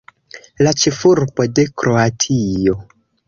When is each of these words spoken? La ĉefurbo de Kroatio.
La 0.67 0.71
ĉefurbo 0.83 1.45
de 1.59 1.67
Kroatio. 1.81 2.77